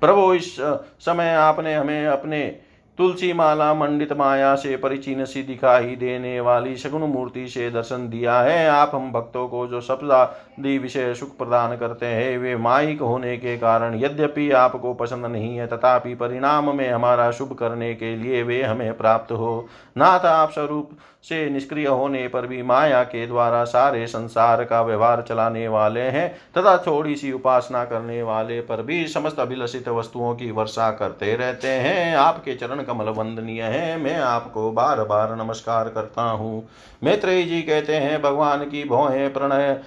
[0.00, 0.56] प्रभु, इस
[1.00, 2.60] समय आपने हमें अपने
[2.98, 8.40] तुलसी माला, मंडित माया से परिचिन सी दिखाई देने वाली शगुन मूर्ति से दर्शन दिया
[8.40, 13.36] है। आप हम भक्तों को जो सप्तादि विषय सुख प्रदान करते हैं, वे माइक होने
[13.36, 18.42] के कारण यद्यपि आपको पसंद नहीं है, तथापि परिणाम में हमारा शुभ करने के लिए
[18.42, 19.66] वे हमें प्राप्त हो।
[19.98, 20.90] नाथ आप स्वरूप
[21.22, 26.28] से निष्क्रिय होने पर भी माया के द्वारा सारे संसार का व्यवहार चलाने वाले हैं,
[26.58, 31.68] तथा थोड़ी सी उपासना करने वाले पर भी समस्त अभिलषित वस्तुओं की वर्षा करते रहते
[31.68, 36.68] हैं। आपके चरण कमल वंदनीय है। मैं आपको बार बार नमस्कार करता हूँ।
[37.04, 39.80] मैत्रेय जी कहते हैं, भगवान की भौहें प्रणय।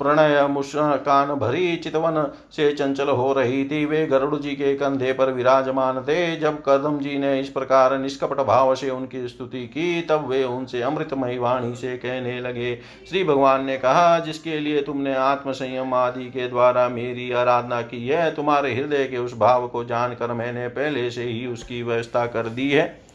[0.00, 2.22] प्रणय मुस्कान भरी चितवन
[2.52, 6.98] से चंचल हो रही थी वे गरुड़ जी के कंधे पर विराजमान थे जब कदम
[6.98, 11.74] जी ने इस प्रकार निष्कपट भाव से उनकी स्तुति की, तब वे उनसे अमृतमयी वाणी
[11.74, 12.74] से कहने लगे,
[13.08, 18.30] श्री भगवान ने कहा, जिसके लिए तुमने आत्मसंयम आदि के द्वारा मेरी आराधना की है,
[18.34, 22.70] तुम्हारे हृदय के उस भाव को जानकर मैंने पहले से ही उसकी व्यवस्था कर दी
[22.70, 23.05] है।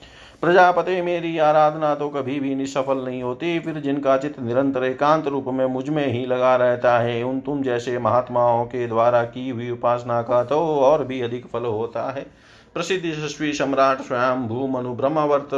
[0.42, 5.46] प्रजापति मेरी आराधना तो कभी भी निसफल नहीं होती, फिर जिनका चित्त निरंतर एकांत रूप
[5.48, 10.22] में मुझमें ही लगा रहता है, उन तुम जैसे महात्माओं के द्वारा की हुई उपासना
[10.22, 12.26] का तो और भी अधिक फल होता है।
[12.74, 15.54] प्रसिद्ध यशस्वी सम्राट स्वयं भू मनु ब्रह्मवर्त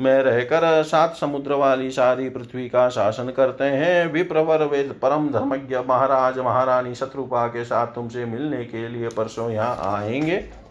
[0.00, 5.76] में रहकर सात समुद्र वाली सारी पृथ्वी का शासन करते हैं। विप्रवर वेद परम धर्मज्ञ
[5.88, 10.63] महाराज, महारानी शत्रुपा के साथ तुमसे मिलने के लिए परसों यहाँ आएँगे।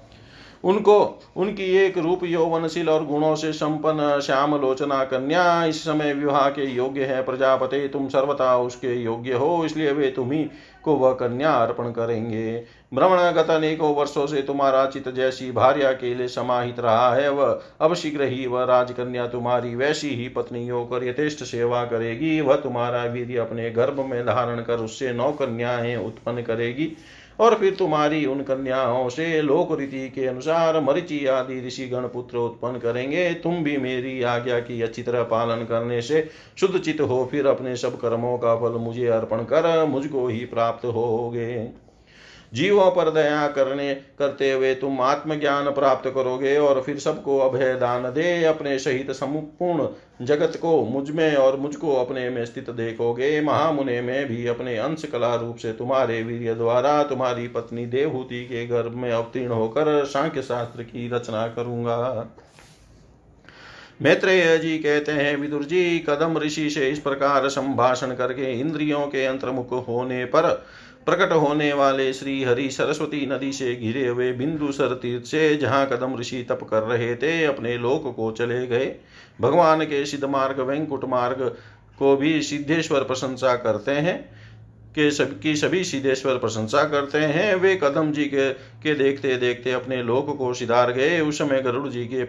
[0.63, 6.49] उनको, उनकी एक रूप यौवनशील और गुणों से संपन्न श्याम लोचना कन्या, इस समय विवाह
[6.49, 10.49] के योग्य है प्रजापति, तुम सर्वथा उसके योग्य हो, इसलिए वे तुम्ही
[10.83, 16.15] को वह कन्या अर्पण करेंगे। भ्रमण गत अनेकों वर्षों से तुम्हारा चित जैसी भार्या के
[16.15, 21.03] लिए समाहित रहा है, वह अब शीघ्र ही वह राजकन्या तुम्हारी वैसी ही पत्नी होकर
[21.03, 26.41] यथेष्ट सेवा करेगी, वह तुम्हारा वीर अपने गर्भ में धारण कर उससे नौ कन्याएँ उत्पन्न
[26.41, 26.91] करेगी।
[27.39, 32.37] और फिर तुम्हारी उन कन्याओं से लोक रीति के अनुसार मरिचि आदि ऋषि गण पुत्र
[32.37, 36.27] उत्पन्न करेंगे। तुम भी मेरी आज्ञा की अच्छी तरह पालन करने से
[36.57, 40.85] शुद्ध चित हो, फिर अपने सब कर्मों का फल मुझे अर्पण कर मुझको ही प्राप्त
[40.85, 41.82] होगे।
[42.53, 48.03] जीवों पर दया करने, करते हुए तुम आत्मज्ञान प्राप्त करोगे और फिर सबको अभय दान
[48.03, 49.87] दे, अपने सहित संपूर्ण
[50.25, 55.33] जगत को मुझमें और मुझको अपने में स्थित देखोगे। महामुने में भी अपने अंश कला
[55.35, 60.83] रूप से तुम्हारे वीर द्वारा तुम्हारी पत्नी देवहूति के गर्भ में अवतीर्ण होकर सांख्य शास्त्र
[60.83, 62.27] की रचना करूँगा।
[64.01, 69.25] मैत्रेय जी कहते हैं, विदुर जी, कदम ऋषि से इस प्रकार संभाषण करके इंद्रियों के
[69.25, 70.65] अंतर्मुख होने पर
[71.05, 76.15] प्रकट होने वाले श्री हरि सरस्वती नदी से घिरे हुए बिंदुसर तीर्थ से जहाँ कदम
[76.19, 78.95] ऋषि तप कर रहे थे, अपने लोक को चले गए।
[79.41, 81.55] भगवान के सिद्ध मार्ग, वेंकुट मार्ग
[81.99, 84.43] को भी सिद्धेश्वर प्रशंसा करते हैं।
[84.95, 90.03] के सबकी सभी सिद्धेश्वर प्रशंसा करते हैं। वे कदम जी के के देखते देखते अपने
[90.03, 92.23] लोक को सिधार गए। उस समय गरुड़ जी के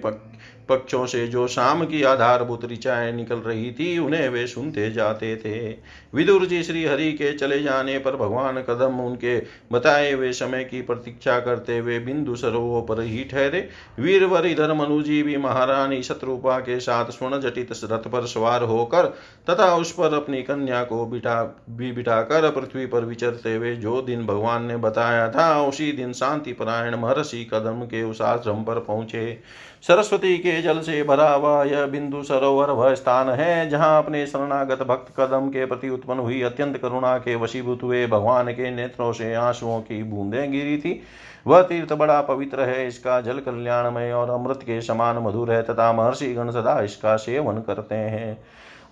[0.68, 5.76] पक्षों से जो शाम की आधारभूत ऋचाएँ निकल रही थी, उन्हें वे सुनते जाते थे।
[6.14, 9.38] विदुर जी श्री हरि के चले जाने पर भगवान कदम उनके
[9.72, 13.68] बताए हुए समय की प्रतीक्षा करते हुए बिंदु सरोवर पर ही ठहरे।
[14.00, 19.06] वीरवर इधर मनु जी भी महारानी शत्रुपा के साथ स्वर्ण जटित रथ पर सवार होकर
[19.50, 24.26] तथा उस पर अपनी कन्या को बिठा, भी बिठाकर पृथ्वी पर विचरते हुए जो दिन
[24.26, 29.38] भगवान ने बताया था, उसी दिन शांति परायण महर्षि कदम के उस आश्रम पर पहुँचे।
[29.84, 34.82] सरस्वती के जल से भरा हुआ यह बिंदु सरोवर वह स्थान है, जहाँ अपने शरणागत
[34.82, 39.32] भक्त कदम के प्रति उत्पन्न हुई अत्यंत करुणा के वशीभूत हुए भगवान के नेत्रों से
[39.34, 41.00] आंसुओं की बूंदें गिरी थी।
[41.46, 45.92] वह तीर्थ बड़ा पवित्र है, इसका जल कल्याणमय और अमृत के समान मधुर है, तथा
[45.92, 48.36] महर्षिगण सदा इसका सेवन करते हैं।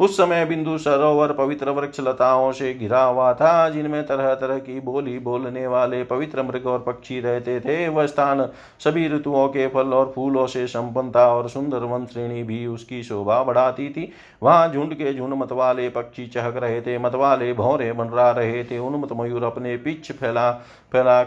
[0.01, 4.79] उस समय बिंदु सरोवर पवित्र वृक्ष लताओं से घिरा हुआ था, जिनमें तरह तरह की
[4.81, 8.47] बोली बोलने वाले पवित्र मृग और पक्षी रहते थे। वह स्थान
[8.81, 13.03] सभी ऋतुओं के फल और फूलों से संपन्न था और सुंदर वन श्रेणी भी उसकी
[13.03, 14.13] शोभा बढ़ाती थी।
[14.43, 19.13] वहाँ झुंड के झुंड मतवाले पक्षी चहक रहे थे मतवाले भौरे बनरा रहे थे। उन्मत
[19.13, 20.51] मयूर अपने पिछ फैला
[20.93, 21.23] फैला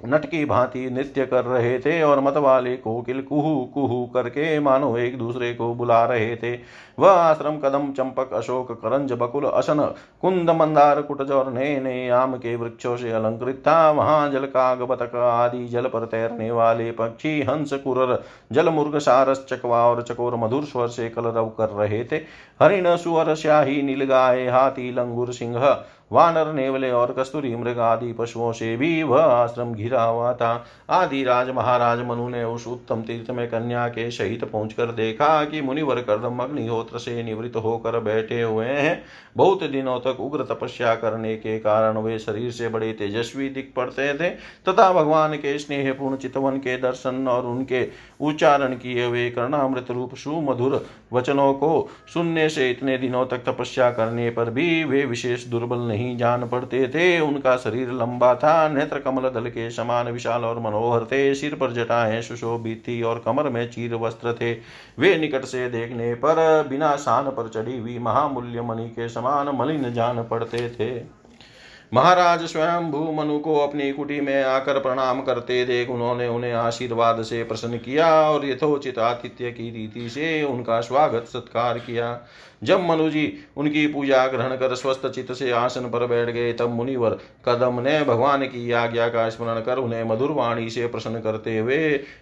[0.00, 4.96] नट की भांति नृत्य कर रहे थे और मत वाले कोकिल कुहू कुहू करके मानो
[4.96, 6.52] एक दूसरे को बुला रहे थे।
[6.98, 9.80] वह आश्रम कदम चंपक अशोक करंज बकुल असन,
[10.22, 14.82] कुंद मंदार कुटज और नए नए आम के वृक्षों से अलंकृत था। वहाँ जल काग
[14.82, 18.22] बतक आदि जल पर तैरने वाले पक्षी हंस कुरर,
[18.52, 22.16] जल मुर्ग सारस, चकवा और चकोर मधुर स्वर से कलरव कर रहे थे।
[22.60, 25.58] हरिण सुअर श्याही नीलगाय, हाथी, लंगुर, सिंह
[26.12, 31.22] वानर, नेवले और कस्तूरी मृग आदि पशुओं से भी वह आश्रम घिरा हुआ था। आदि
[31.24, 36.00] राज महाराज मनु ने उस उत्तम तीर्थ में कन्या के सहित पहुंचकर देखा कि मुनिवर
[36.00, 39.02] कर्दम अग्निहोत्र से निवृत्त होकर बैठे हुए हैं।
[39.36, 44.12] बहुत दिनों तक उग्र तपस्या करने के कारण वे शरीर से बड़े तेजस्वी दिख पड़ते
[44.14, 44.30] थे।
[44.68, 47.86] तथा भगवान के स्नेहपूर्ण चितवन के दर्शन और उनके
[48.20, 50.74] उच्चारण किए हुए कर्णामृत रूप सुमधुर
[51.12, 56.16] वचनों को सुनने से इतने दिनों तक तपस्या करने पर भी वे विशेष दुर्बल नहीं
[56.16, 61.04] जान पड़ते थे। उनका शरीर लंबा था, नेत्र कमल दल के समान विशाल और मनोहर
[61.04, 64.52] थे, सिर पर जटाएँ सुशोभित थी और कमर में चीर वस्त्र थे।
[64.98, 69.92] वे निकट से देखने पर बिना शान पर चढ़ी हुई महामूल्य मणि के समान मलिन
[69.92, 71.17] जान पड़ते थे।
[71.92, 77.22] महाराज स्वयं भू मनु को अपनी कुटी में आकर प्रणाम करते देख उन्होंने उन्हें आशीर्वाद
[77.22, 82.18] से प्रसन्न किया और यथोचित आतिथ्य की रीति से उनका स्वागत सत्कार किया।
[82.62, 87.18] जब मनुजी उनकी पूजा ग्रहण कर स्वस्थ चित्त से आसन पर बैठ गए, तब मुनिवर
[87.46, 91.78] कदम ने भगवान की आज्ञा का स्मरण कर उन्हें मधुर वाणी से प्रसन्न करते हुए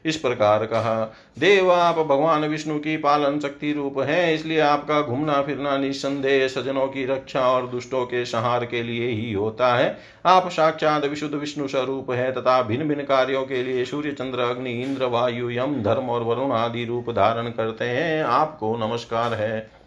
[0.07, 1.05] इस प्रकार कहा,
[1.39, 6.87] देव, आप भगवान विष्णु की पालन शक्ति रूप है, इसलिए आपका घूमना फिरना निस्संदेह सजनों
[6.89, 11.69] की रक्षा और दुष्टों के संहार के लिए ही होता है। आप साक्षात विशुद्ध विष्णु
[11.69, 16.11] स्वरूप है तथा भिन्न भिन्न कार्यों के लिए सूर्य, चंद्र, अग्नि, इंद्र, वायु, यम, धर्म
[16.11, 19.86] और वरुण आदि रूप धारण करते हैं। आपको नमस्कार है।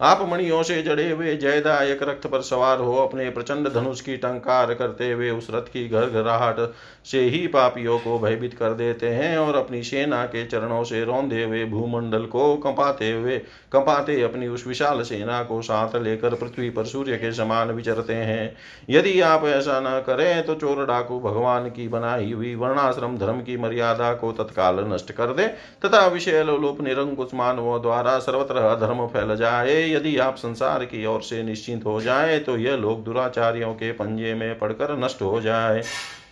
[0.00, 4.74] आप मणियों से जड़े हुए जयदायक रक्त पर सवार हो, अपने प्रचंड धनुष की टंकार
[4.74, 6.72] करते हुए उस रथ की घर घराहट
[7.04, 11.42] से ही पापियों को भयभीत कर देते हैं और अपनी सेना के चरणों से रौंदे
[11.44, 13.38] हुए भूमंडल को कंपाते हुए,
[13.72, 18.56] कंपाते अपनी उस विशाल सेना को साथ लेकर पृथ्वी पर सूर्य के समान विचरते हैं।
[18.90, 23.56] यदि आप ऐसा न करें तो चोर डाकू भगवान की बनाई हुई वर्णाश्रम धर्म की
[23.56, 25.46] मर्यादा को तत्काल नष्ट कर दे,
[25.84, 31.22] तथा विषय लोप निरंकुश मानवों द्वारा सर्वत्र धर्म फैल जाए यदि आप संसार की ओर
[31.22, 35.82] से निश्चिंत हो जाए तो यह लोग दुराचारियों के पंजे में पड़कर नष्ट हो जाए।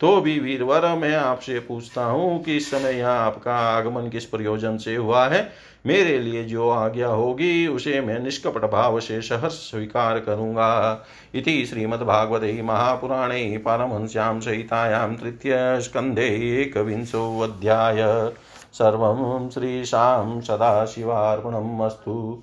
[0.01, 4.77] तो भी वीरवर, मैं आपसे पूछता हूँ कि इस समय यहाँ आपका आगमन किस प्रयोजन
[4.77, 5.53] से हुआ है?
[5.87, 12.63] मेरे लिए जो आज्ञा होगी, उसे मैं निष्कपट भाव से सहर्ष स्वीकार करूँगा। इति श्रीमद्भागवते
[12.63, 16.29] महापुराणे पारमहंस्यां सहितायां तृतीयस्कन्धे
[16.63, 17.97] एकविंशोऽध्याय।
[18.73, 22.43] सर्वं श्रीशां सदाशिवार्पणम् अस्तु।